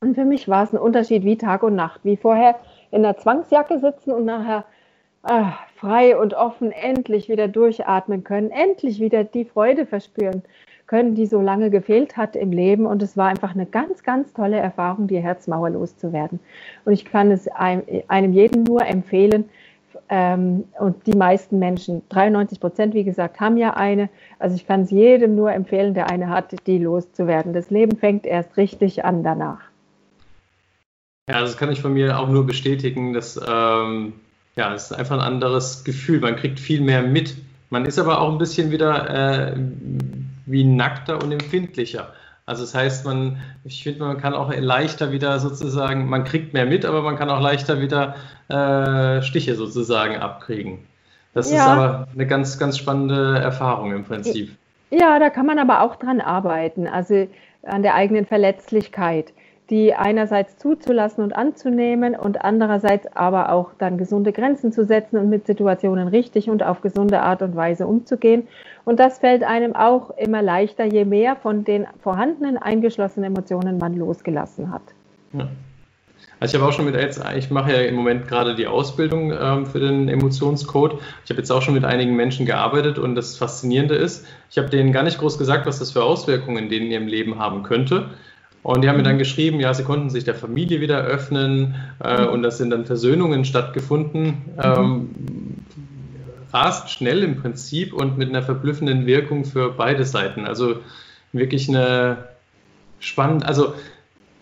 [0.00, 2.56] Und für mich war es ein Unterschied wie Tag und Nacht, wie vorher
[2.90, 4.64] in der Zwangsjacke sitzen und nachher
[5.22, 10.42] ah, frei und offen endlich wieder durchatmen können, endlich wieder die Freude verspüren
[10.86, 12.86] können, die so lange gefehlt hat im Leben.
[12.86, 16.40] Und es war einfach eine ganz, ganz tolle Erfahrung, die Herzmauer loszuwerden.
[16.84, 19.48] Und ich kann es einem jeden nur empfehlen,
[20.08, 24.10] ähm, und die meisten Menschen, 93 Prozent, wie gesagt, haben ja eine.
[24.38, 27.54] Also ich kann es jedem nur empfehlen, der eine hat, die loszuwerden.
[27.54, 29.60] Das Leben fängt erst richtig an danach.
[31.30, 33.14] Ja, das kann ich von mir auch nur bestätigen.
[33.14, 34.12] Dass, ähm,
[34.56, 36.20] ja, es ist einfach ein anderes Gefühl.
[36.20, 37.36] Man kriegt viel mehr mit.
[37.70, 39.56] Man ist aber auch ein bisschen wieder äh,
[40.46, 42.12] wie nackter und empfindlicher.
[42.44, 46.66] Also das heißt, man, ich finde, man kann auch leichter wieder sozusagen, man kriegt mehr
[46.66, 48.16] mit, aber man kann auch leichter wieder
[48.48, 50.80] äh, Stiche sozusagen abkriegen.
[51.34, 51.56] Das ja.
[51.56, 54.56] ist aber eine ganz, ganz spannende Erfahrung im Prinzip.
[54.90, 57.26] Ja, da kann man aber auch dran arbeiten, also
[57.62, 59.32] an der eigenen Verletzlichkeit
[59.72, 65.30] die einerseits zuzulassen und anzunehmen und andererseits aber auch dann gesunde Grenzen zu setzen und
[65.30, 68.46] mit Situationen richtig und auf gesunde Art und Weise umzugehen.
[68.84, 73.96] Und das fällt einem auch immer leichter, je mehr von den vorhandenen eingeschlossenen Emotionen man
[73.96, 74.82] losgelassen hat.
[75.32, 75.48] Ja.
[76.38, 79.32] Also ich habe auch schon mit jetzt, ich mache ja im Moment gerade die Ausbildung
[79.32, 80.98] ähm, für den Emotionscode.
[81.24, 84.68] Ich habe jetzt auch schon mit einigen Menschen gearbeitet und das Faszinierende ist, ich habe
[84.68, 88.10] denen gar nicht groß gesagt, was das für Auswirkungen in denen ihrem Leben haben könnte.
[88.62, 92.22] Und die haben mir dann geschrieben, ja, sie konnten sich der Familie wieder öffnen äh,
[92.22, 92.28] mhm.
[92.28, 94.42] und das sind dann Versöhnungen stattgefunden.
[94.62, 95.10] Ähm,
[96.52, 100.44] rasend schnell im Prinzip und mit einer verblüffenden Wirkung für beide Seiten.
[100.46, 100.76] Also
[101.32, 102.28] wirklich eine
[103.00, 103.74] spannende, also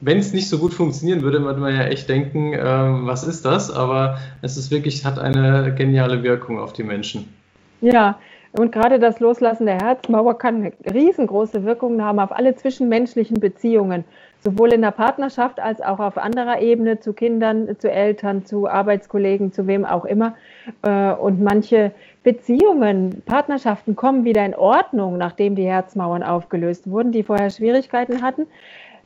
[0.01, 3.45] wenn es nicht so gut funktionieren würde, würde man ja echt denken, äh, was ist
[3.45, 3.71] das?
[3.71, 7.33] Aber es ist wirklich, hat eine geniale Wirkung auf die Menschen.
[7.81, 8.19] Ja,
[8.53, 14.05] und gerade das Loslassen der Herzmauer kann eine riesengroße Wirkung haben auf alle zwischenmenschlichen Beziehungen,
[14.41, 19.53] sowohl in der Partnerschaft als auch auf anderer Ebene zu Kindern, zu Eltern, zu Arbeitskollegen,
[19.53, 20.35] zu wem auch immer.
[20.83, 21.93] Äh, und manche
[22.25, 28.47] Beziehungen, Partnerschaften kommen wieder in Ordnung, nachdem die Herzmauern aufgelöst wurden, die vorher Schwierigkeiten hatten.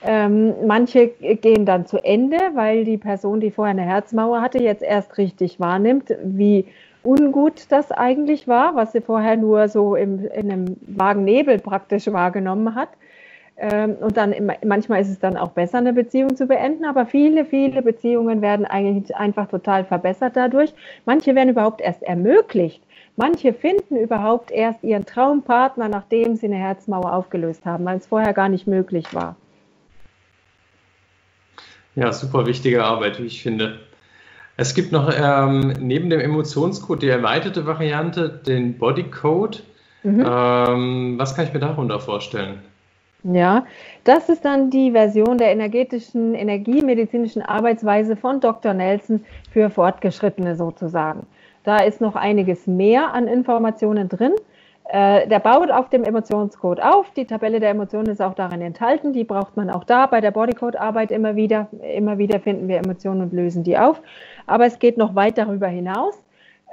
[0.06, 4.82] Ähm, manche gehen dann zu Ende, weil die Person, die vorher eine Herzmauer hatte, jetzt
[4.82, 6.66] erst richtig wahrnimmt, wie
[7.04, 12.06] ungut das eigentlich war, was sie vorher nur so im, in einem vagen Nebel praktisch
[12.10, 12.88] wahrgenommen hat.
[13.56, 17.44] Ähm, und dann manchmal ist es dann auch besser, eine Beziehung zu beenden, aber viele,
[17.44, 20.74] viele Beziehungen werden eigentlich einfach total verbessert dadurch.
[21.04, 22.82] Manche werden überhaupt erst ermöglicht.
[23.16, 28.32] Manche finden überhaupt erst ihren Traumpartner, nachdem sie eine Herzmauer aufgelöst haben, weil es vorher
[28.32, 29.36] gar nicht möglich war.
[31.94, 33.78] Ja, super wichtige Arbeit, wie ich finde.
[34.56, 39.64] Es gibt noch ähm, neben dem Emotionscode die erweiterte Variante, den Bodycode.
[40.04, 40.24] Mhm.
[40.26, 42.60] Ähm, was kann ich mir darunter vorstellen?
[43.24, 43.64] Ja,
[44.04, 48.74] das ist dann die Version der energetischen, energiemedizinischen Arbeitsweise von Dr.
[48.74, 51.26] Nelson für Fortgeschrittene sozusagen.
[51.64, 54.34] Da ist noch einiges mehr an Informationen drin.
[54.86, 57.10] Äh, der baut auf dem Emotionscode auf.
[57.16, 59.14] Die Tabelle der Emotionen ist auch darin enthalten.
[59.14, 61.68] Die braucht man auch da bei der Bodycode-Arbeit immer wieder.
[61.94, 64.02] Immer wieder finden wir Emotionen und lösen die auf.
[64.46, 66.14] Aber es geht noch weit darüber hinaus.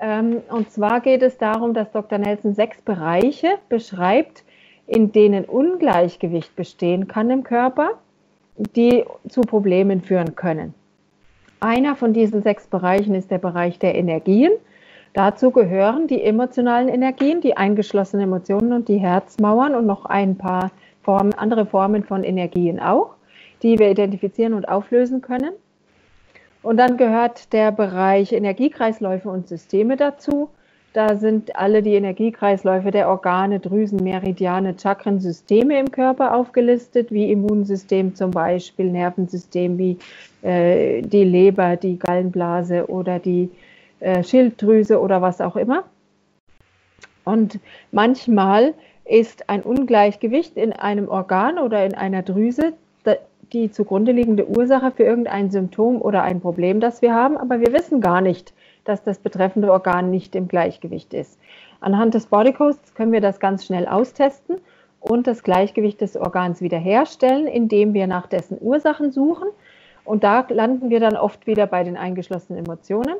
[0.02, 2.18] Ähm, und zwar geht es darum, dass Dr.
[2.18, 4.44] Nelson sechs Bereiche beschreibt,
[4.88, 7.92] in denen Ungleichgewicht bestehen kann im Körper,
[8.76, 10.74] die zu Problemen führen können.
[11.60, 14.52] Einer von diesen sechs Bereichen ist der Bereich der Energien.
[15.14, 20.72] Dazu gehören die emotionalen Energien, die eingeschlossenen Emotionen und die Herzmauern und noch ein paar
[21.04, 23.16] Formen, andere Formen von Energien auch,
[23.62, 25.52] die wir identifizieren und auflösen können.
[26.63, 30.50] Und dann gehört der Bereich Energiekreisläufe und Systeme dazu.
[30.93, 37.32] Da sind alle die Energiekreisläufe der Organe, Drüsen, Meridiane, Chakren, Systeme im Körper aufgelistet, wie
[37.32, 39.97] Immunsystem zum Beispiel, Nervensystem wie
[40.41, 43.50] äh, die Leber, die Gallenblase oder die
[44.02, 45.86] äh, Schilddrüse oder was auch immer.
[47.24, 47.60] Und
[47.91, 48.74] manchmal
[49.06, 52.74] ist ein Ungleichgewicht in einem Organ oder in einer Drüse
[53.54, 57.74] die zugrunde liegende Ursache für irgendein Symptom oder ein Problem, das wir haben, aber wir
[57.74, 58.54] wissen gar nicht,
[58.86, 61.40] dass das betreffende Organ nicht im Gleichgewicht ist.
[61.80, 64.58] Anhand des Bodycodes können wir das ganz schnell austesten
[65.00, 69.48] und das Gleichgewicht des Organs wiederherstellen, indem wir nach dessen Ursachen suchen.
[70.04, 73.16] Und da landen wir dann oft wieder bei den eingeschlossenen Emotionen.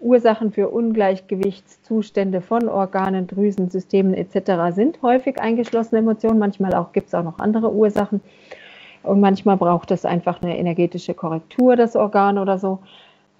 [0.00, 4.74] Ursachen für Ungleichgewichtszustände von Organen, Drüsen, Systemen etc.
[4.74, 6.38] sind häufig eingeschlossene Emotionen.
[6.38, 8.20] Manchmal auch gibt es auch noch andere Ursachen.
[9.04, 12.80] Und manchmal braucht es einfach eine energetische Korrektur, das Organ oder so.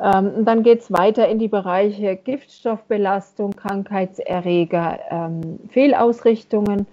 [0.01, 6.87] Ähm, dann geht es weiter in die Bereiche Giftstoffbelastung, Krankheitserreger, ähm, Fehlausrichtungen,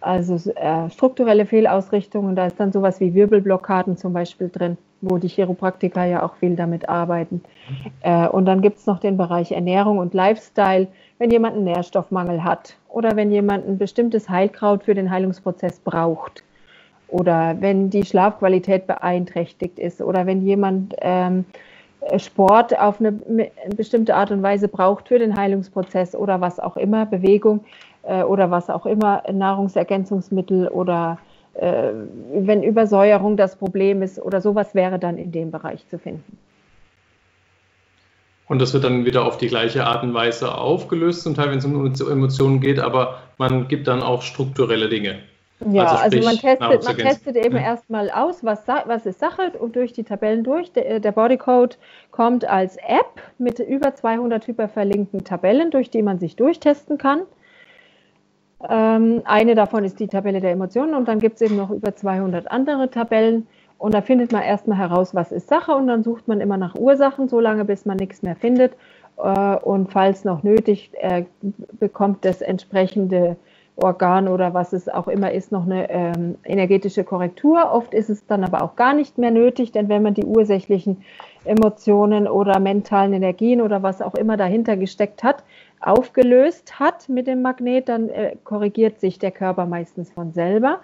[0.00, 2.36] also äh, strukturelle Fehlausrichtungen.
[2.36, 6.56] Da ist dann sowas wie Wirbelblockaden zum Beispiel drin wo die Chiropraktiker ja auch viel
[6.56, 7.42] damit arbeiten.
[8.00, 10.88] Äh, und dann gibt es noch den Bereich Ernährung und Lifestyle,
[11.18, 16.42] wenn jemand einen Nährstoffmangel hat oder wenn jemand ein bestimmtes Heilkraut für den Heilungsprozess braucht
[17.08, 21.44] oder wenn die Schlafqualität beeinträchtigt ist oder wenn jemand ähm,
[22.18, 23.12] Sport auf eine,
[23.76, 27.64] bestimmte Art und Weise braucht für den Heilungsprozess oder was auch immer, Bewegung
[28.02, 31.18] äh, oder was auch immer, Nahrungsergänzungsmittel oder
[31.54, 31.90] äh,
[32.34, 36.38] wenn Übersäuerung das Problem ist oder sowas wäre dann in dem Bereich zu finden.
[38.48, 41.58] Und das wird dann wieder auf die gleiche Art und Weise aufgelöst, zum Teil, wenn
[41.58, 45.18] es um Emotionen geht, aber man gibt dann auch strukturelle Dinge.
[45.64, 47.62] Ja, also, also man, testet, man testet eben ja.
[47.62, 50.72] erstmal aus, was, was ist Sache und durch die Tabellen durch.
[50.72, 51.78] Der, der Bodycode
[52.10, 57.22] kommt als App mit über 200 hyperverlinkten Tabellen, durch die man sich durchtesten kann.
[58.68, 61.94] Ähm, eine davon ist die Tabelle der Emotionen und dann gibt es eben noch über
[61.94, 63.46] 200 andere Tabellen.
[63.78, 66.74] Und da findet man erstmal heraus, was ist Sache und dann sucht man immer nach
[66.74, 68.74] Ursachen, solange bis man nichts mehr findet.
[69.16, 71.24] Äh, und falls noch nötig, äh,
[71.78, 73.36] bekommt das entsprechende
[73.76, 77.70] Organ oder was es auch immer ist, noch eine ähm, energetische Korrektur.
[77.70, 81.04] Oft ist es dann aber auch gar nicht mehr nötig, denn wenn man die ursächlichen
[81.44, 85.44] Emotionen oder mentalen Energien oder was auch immer dahinter gesteckt hat,
[85.80, 90.80] aufgelöst hat mit dem Magnet, dann äh, korrigiert sich der Körper meistens von selber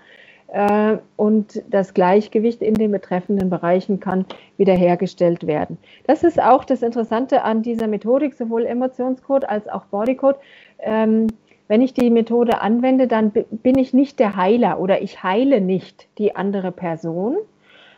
[0.53, 4.27] äh, und das Gleichgewicht in den betreffenden Bereichen kann
[4.59, 5.79] wiederhergestellt werden.
[6.07, 10.37] Das ist auch das Interessante an dieser Methodik, sowohl Emotionscode als auch Bodycode.
[10.79, 11.29] Ähm,
[11.73, 16.07] wenn ich die Methode anwende, dann bin ich nicht der Heiler oder ich heile nicht
[16.19, 17.39] die andere Person,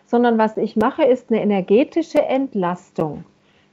[0.07, 3.25] sondern was ich mache, ist eine energetische Entlastung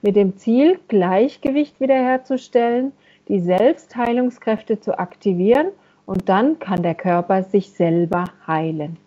[0.02, 2.94] mit dem Ziel, Gleichgewicht wiederherzustellen,
[3.28, 5.68] die Selbstheilungskräfte zu aktivieren
[6.08, 8.98] und dann kann der Körper sich selber heilen.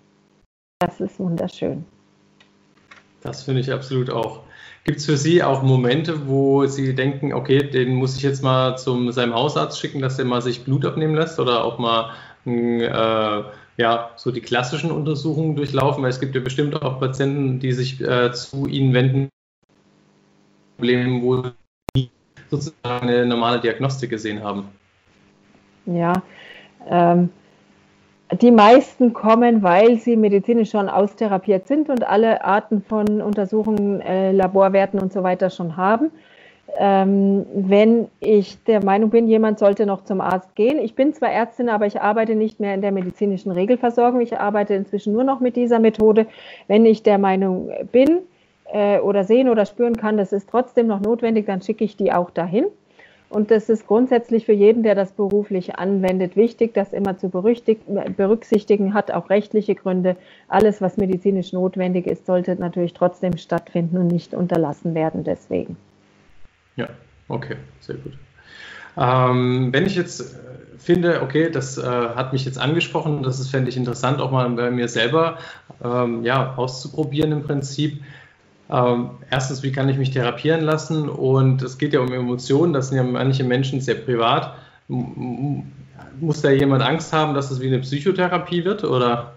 [0.79, 1.85] Das ist wunderschön.
[3.21, 4.43] Das finde ich absolut auch.
[4.85, 8.77] Gibt es für Sie auch Momente, wo Sie denken, okay, den muss ich jetzt mal
[8.77, 12.13] zu seinem Hausarzt schicken, dass der mal sich Blut abnehmen lässt oder auch mal
[12.45, 13.43] äh,
[13.77, 16.03] ja, so die klassischen Untersuchungen durchlaufen?
[16.03, 19.31] Weil es gibt ja bestimmt auch Patienten, die sich äh, zu Ihnen wenden,
[20.77, 21.43] Probleme, wo
[22.51, 24.69] sozusagen eine normale Diagnostik gesehen haben?
[25.87, 26.23] Ja,
[26.89, 27.31] ähm,
[28.33, 34.33] die meisten kommen, weil sie medizinisch schon austherapiert sind und alle Arten von Untersuchungen, äh,
[34.33, 36.11] Laborwerten und so weiter schon haben.
[36.77, 40.79] Ähm, wenn ich der Meinung bin, jemand sollte noch zum Arzt gehen.
[40.79, 44.21] Ich bin zwar Ärztin, aber ich arbeite nicht mehr in der medizinischen Regelversorgung.
[44.21, 46.27] Ich arbeite inzwischen nur noch mit dieser Methode.
[46.67, 48.23] Wenn ich der Meinung bin,
[48.73, 52.13] äh, oder sehen oder spüren kann, das ist trotzdem noch notwendig, dann schicke ich die
[52.13, 52.67] auch dahin.
[53.29, 58.95] Und das ist grundsätzlich für jeden, der das beruflich anwendet, wichtig, das immer zu berücksichtigen,
[58.95, 60.17] hat auch rechtliche Gründe.
[60.47, 65.77] Alles, was medizinisch notwendig ist, sollte natürlich trotzdem stattfinden und nicht unterlassen werden deswegen.
[66.77, 66.89] Ja,
[67.29, 68.13] okay, sehr gut.
[68.97, 73.69] Ähm, wenn ich jetzt äh, finde, okay, das äh, hat mich jetzt angesprochen, das fände
[73.69, 75.39] ich interessant, auch mal bei mir selber
[75.83, 78.03] ähm, ja, auszuprobieren im Prinzip.
[78.75, 81.09] Ähm, erstens, wie kann ich mich therapieren lassen?
[81.09, 84.55] Und es geht ja um Emotionen, das sind ja manche Menschen sehr privat.
[84.89, 88.83] Muss da jemand Angst haben, dass es wie eine Psychotherapie wird?
[88.83, 89.35] Oder?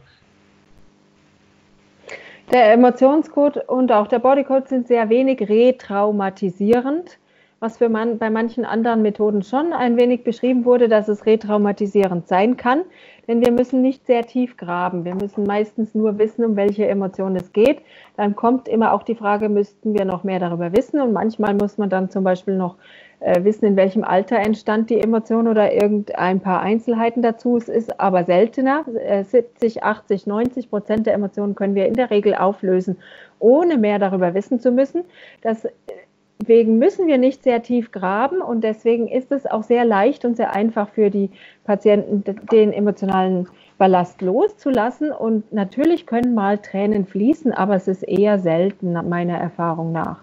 [2.51, 7.19] Der Emotionscode und auch der Bodycode sind sehr wenig retraumatisierend
[7.59, 12.27] was für man, bei manchen anderen Methoden schon ein wenig beschrieben wurde, dass es retraumatisierend
[12.27, 12.83] sein kann.
[13.27, 15.03] Denn wir müssen nicht sehr tief graben.
[15.03, 17.81] Wir müssen meistens nur wissen, um welche Emotionen es geht.
[18.15, 21.01] Dann kommt immer auch die Frage, müssten wir noch mehr darüber wissen?
[21.01, 22.75] Und manchmal muss man dann zum Beispiel noch
[23.19, 27.57] äh, wissen, in welchem Alter entstand die Emotion oder irgendein paar Einzelheiten dazu.
[27.57, 28.85] Es ist aber seltener.
[29.23, 32.97] 70, 80, 90 Prozent der Emotionen können wir in der Regel auflösen,
[33.39, 35.03] ohne mehr darüber wissen zu müssen.
[35.41, 35.67] Das
[36.39, 40.37] Deswegen müssen wir nicht sehr tief graben und deswegen ist es auch sehr leicht und
[40.37, 41.31] sehr einfach für die
[41.63, 43.47] Patienten, den emotionalen
[43.77, 45.11] Ballast loszulassen.
[45.11, 50.21] Und natürlich können mal Tränen fließen, aber es ist eher selten, meiner Erfahrung nach.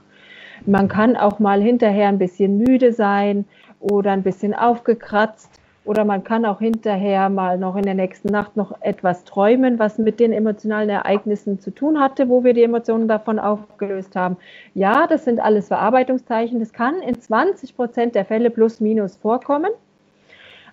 [0.66, 3.44] Man kann auch mal hinterher ein bisschen müde sein
[3.81, 8.57] oder ein bisschen aufgekratzt oder man kann auch hinterher mal noch in der nächsten Nacht
[8.57, 13.07] noch etwas träumen, was mit den emotionalen Ereignissen zu tun hatte, wo wir die Emotionen
[13.07, 14.37] davon aufgelöst haben.
[14.75, 16.59] Ja, das sind alles Verarbeitungszeichen.
[16.59, 19.70] Das kann in 20 Prozent der Fälle plus minus vorkommen.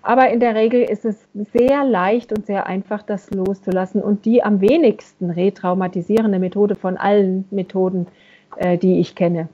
[0.02, 4.02] Aber in der Regel ist es sehr leicht und sehr einfach, das loszulassen.
[4.02, 8.08] Und die am wenigsten retraumatisierende Methode von allen Methoden,
[8.56, 9.50] äh, die ich kenne.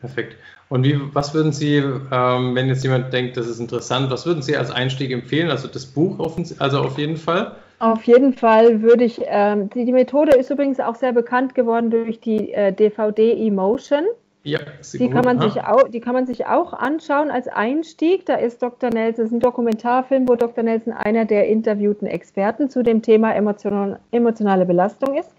[0.00, 0.36] Perfekt.
[0.68, 4.42] Und wie, was würden Sie, ähm, wenn jetzt jemand denkt, das ist interessant, was würden
[4.42, 5.50] Sie als Einstieg empfehlen?
[5.50, 6.18] Also das Buch,
[6.58, 7.52] also auf jeden Fall?
[7.80, 11.90] Auf jeden Fall würde ich, ähm, die, die, Methode ist übrigens auch sehr bekannt geworden
[11.90, 14.04] durch die äh, DVD Emotion.
[14.42, 14.60] Ja,
[14.92, 18.26] die kann, man sich auch, die kann man sich auch anschauen als Einstieg.
[18.26, 18.90] Da ist Dr.
[18.90, 20.62] Nelson, das ist ein Dokumentarfilm, wo Dr.
[20.62, 25.30] Nelson einer der interviewten Experten zu dem Thema emotion, emotionale Belastung ist.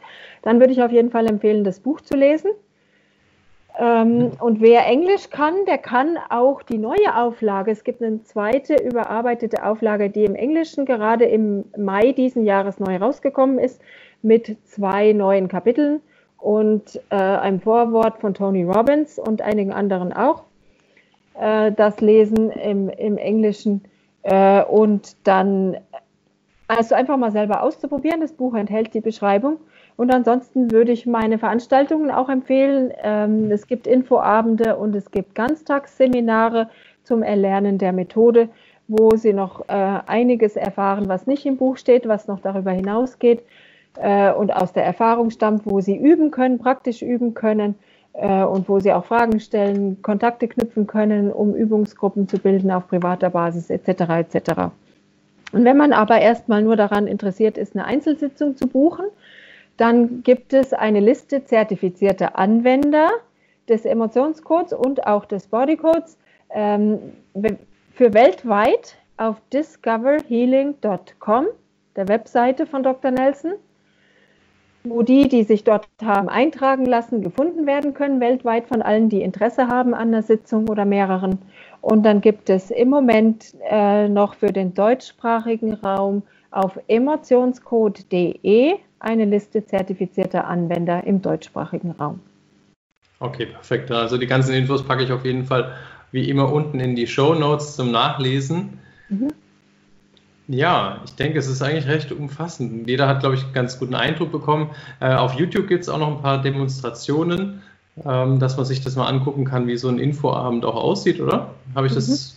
[0.42, 2.50] Dann würde ich auf jeden Fall empfehlen, das Buch zu lesen.
[3.78, 7.72] Ähm, und wer Englisch kann, der kann auch die neue Auflage.
[7.72, 12.98] Es gibt eine zweite überarbeitete Auflage, die im Englischen gerade im Mai diesen Jahres neu
[12.98, 13.82] rausgekommen ist,
[14.22, 16.02] mit zwei neuen Kapiteln
[16.38, 20.44] und äh, einem Vorwort von Tony Robbins und einigen anderen auch.
[21.40, 23.84] Äh, das Lesen im, im Englischen
[24.24, 25.78] äh, und dann
[26.68, 28.22] also einfach mal selber auszuprobieren.
[28.22, 29.58] Das Buch enthält die Beschreibung
[29.98, 32.92] und ansonsten würde ich meine Veranstaltungen auch empfehlen.
[33.02, 36.70] Ähm, es gibt Infoabende und es gibt Ganztagsseminare
[37.04, 38.50] zum Erlernen der Methode,
[38.88, 43.44] wo Sie noch äh, einiges erfahren, was nicht im Buch steht, was noch darüber hinausgeht
[43.98, 47.76] äh, und aus der Erfahrung stammt, wo Sie üben können, praktisch üben können
[48.14, 52.88] äh, und wo Sie auch Fragen stellen, Kontakte knüpfen können, um Übungsgruppen zu bilden auf
[52.88, 53.90] privater Basis etc.
[54.10, 54.52] etc.
[55.54, 59.06] Und wenn man aber erstmal nur daran interessiert ist, eine Einzelsitzung zu buchen,
[59.78, 63.10] dann gibt es eine Liste zertifizierter Anwender
[63.68, 66.18] des Emotionscodes und auch des Bodycodes
[66.52, 67.00] ähm,
[67.94, 71.48] für weltweit auf discoverhealing.com,
[71.96, 73.12] der Webseite von Dr.
[73.12, 73.54] Nelson,
[74.84, 79.22] wo die, die sich dort haben eintragen lassen, gefunden werden können, weltweit von allen, die
[79.22, 81.40] Interesse haben an der Sitzung oder mehreren.
[81.82, 89.26] Und dann gibt es im Moment äh, noch für den deutschsprachigen Raum auf emotionscode.de eine
[89.26, 92.20] Liste zertifizierter Anwender im deutschsprachigen Raum.
[93.20, 93.92] Okay, perfekt.
[93.92, 95.74] Also die ganzen Infos packe ich auf jeden Fall
[96.12, 98.80] wie immer unten in die Show Notes zum Nachlesen.
[99.10, 99.30] Mhm.
[100.48, 102.88] Ja, ich denke, es ist eigentlich recht umfassend.
[102.88, 104.70] Jeder hat, glaube ich, einen ganz guten Eindruck bekommen.
[105.00, 107.64] Äh, auf YouTube gibt es auch noch ein paar Demonstrationen,
[108.06, 111.56] ähm, dass man sich das mal angucken kann, wie so ein Infoabend auch aussieht, oder?
[111.74, 111.96] Habe ich mhm.
[111.96, 112.35] das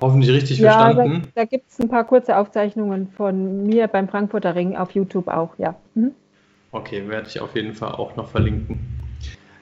[0.00, 1.22] hoffentlich richtig ja, verstanden.
[1.34, 5.28] Da, da gibt es ein paar kurze Aufzeichnungen von mir beim Frankfurter Ring auf YouTube
[5.28, 5.74] auch, ja.
[5.94, 6.12] Mhm.
[6.72, 8.80] Okay, werde ich auf jeden Fall auch noch verlinken.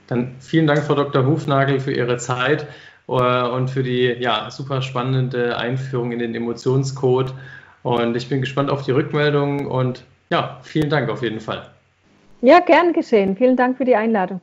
[0.07, 1.27] Dann vielen Dank, Frau Dr.
[1.27, 2.67] Hufnagel, für Ihre Zeit
[3.09, 7.35] äh, und für die ja, super spannende Einführung in den Emotionscode.
[7.83, 11.69] Und ich bin gespannt auf die Rückmeldung und ja, vielen Dank auf jeden Fall.
[12.41, 13.37] Ja, gern geschehen.
[13.37, 14.41] Vielen Dank für die Einladung.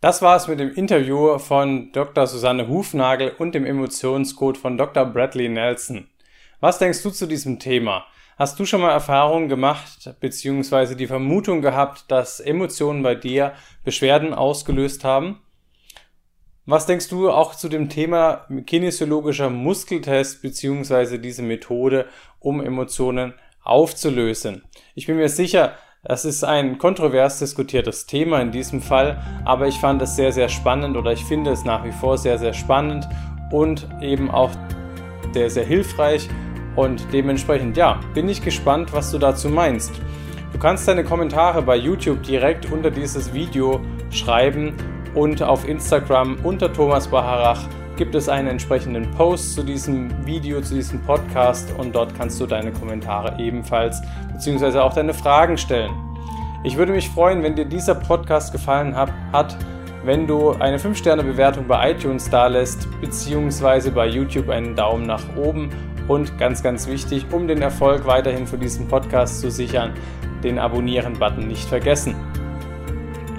[0.00, 2.26] Das war's mit dem Interview von Dr.
[2.26, 5.04] Susanne Hufnagel und dem Emotionscode von Dr.
[5.04, 6.08] Bradley Nelson.
[6.58, 8.06] Was denkst du zu diesem Thema?
[8.38, 13.52] Hast du schon mal Erfahrungen gemacht, beziehungsweise die Vermutung gehabt, dass Emotionen bei dir
[13.84, 15.42] Beschwerden ausgelöst haben?
[16.64, 22.06] Was denkst du auch zu dem Thema kinesiologischer Muskeltest, beziehungsweise diese Methode,
[22.38, 24.62] um Emotionen aufzulösen?
[24.94, 29.78] Ich bin mir sicher, das ist ein kontrovers diskutiertes Thema in diesem Fall, aber ich
[29.78, 33.06] fand es sehr, sehr spannend oder ich finde es nach wie vor sehr, sehr spannend
[33.52, 34.50] und eben auch
[35.32, 36.28] sehr, sehr hilfreich
[36.74, 39.92] und dementsprechend, ja, bin ich gespannt, was du dazu meinst.
[40.52, 43.80] Du kannst deine Kommentare bei YouTube direkt unter dieses Video
[44.10, 44.74] schreiben
[45.14, 47.62] und auf Instagram unter Thomas Baharach
[48.00, 52.46] gibt es einen entsprechenden Post zu diesem Video, zu diesem Podcast und dort kannst du
[52.46, 54.00] deine Kommentare ebenfalls
[54.32, 55.92] beziehungsweise auch deine Fragen stellen.
[56.64, 59.54] Ich würde mich freuen, wenn dir dieser Podcast gefallen hat,
[60.02, 65.68] wenn du eine 5-Sterne-Bewertung bei iTunes da lässt, beziehungsweise bei YouTube einen Daumen nach oben
[66.08, 69.92] und ganz, ganz wichtig, um den Erfolg weiterhin für diesen Podcast zu sichern,
[70.42, 72.14] den Abonnieren-Button nicht vergessen.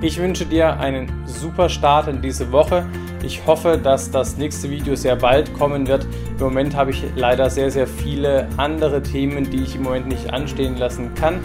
[0.02, 2.86] Ich wünsche dir einen super Start in diese Woche.
[3.24, 6.08] Ich hoffe, dass das nächste Video sehr bald kommen wird.
[6.40, 10.34] Im Moment habe ich leider sehr, sehr viele andere Themen, die ich im Moment nicht
[10.34, 11.40] anstehen lassen kann.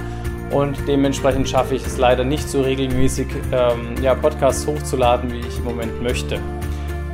[0.51, 5.59] Und dementsprechend schaffe ich es leider nicht so regelmäßig, ähm, ja, Podcasts hochzuladen, wie ich
[5.59, 6.39] im Moment möchte.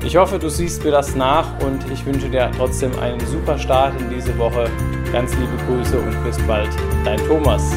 [0.04, 3.98] Ich hoffe, du siehst mir das nach und ich wünsche dir trotzdem einen super Start
[4.00, 4.68] in diese Woche.
[5.12, 6.70] Ganz liebe Grüße und bis bald,
[7.04, 7.72] dein Thomas.